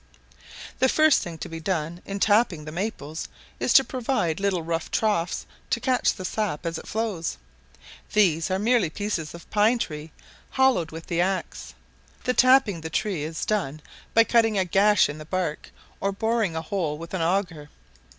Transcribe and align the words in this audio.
The 0.79 0.89
first 0.89 1.21
thing 1.21 1.37
to 1.37 1.47
be 1.47 1.59
done 1.59 2.01
in 2.07 2.19
tapping 2.19 2.65
the 2.65 2.71
maples, 2.71 3.27
is 3.59 3.71
to 3.73 3.83
provide 3.83 4.39
little 4.39 4.63
rough 4.63 4.89
troughs 4.89 5.45
to 5.69 5.79
catch 5.79 6.15
the 6.15 6.25
sap 6.25 6.65
as 6.65 6.79
it 6.79 6.87
flows: 6.87 7.37
these 8.13 8.49
are 8.49 8.57
merely 8.57 8.89
pieces 8.89 9.35
of 9.35 9.47
pine 9.51 9.77
tree, 9.77 10.11
hollowed 10.49 10.89
with 10.89 11.05
the 11.05 11.21
axe. 11.21 11.75
The 12.23 12.33
tapping 12.33 12.81
the 12.81 12.89
tree 12.89 13.23
is 13.23 13.45
done 13.45 13.79
by 14.15 14.23
cutting 14.23 14.57
a 14.57 14.65
gash 14.65 15.07
in 15.07 15.19
the 15.19 15.25
bark, 15.25 15.69
or 15.99 16.11
boring 16.11 16.55
a 16.55 16.63
hole 16.63 16.97
with 16.97 17.13
an 17.13 17.21
auger. 17.21 17.69